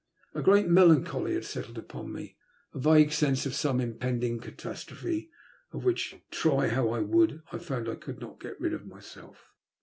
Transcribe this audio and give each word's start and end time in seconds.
A 0.33 0.41
great 0.41 0.67
melan 0.67 1.05
choly 1.05 1.35
had 1.35 1.45
settled 1.45 1.77
upon 1.77 2.11
me, 2.11 2.35
a 2.73 2.79
vague 2.79 3.11
sense 3.11 3.45
of 3.45 3.53
some 3.53 3.79
impending 3.79 4.39
catastrophe, 4.39 5.29
oi 5.75 5.77
which, 5.77 6.15
try 6.31 6.69
how 6.69 6.89
I 6.89 7.01
would, 7.01 7.43
I 7.51 7.59
found 7.59 7.87
I 7.87 7.93
could 7.97 8.19
not 8.19 8.43
rid 8.59 8.83
myself. 8.87 9.51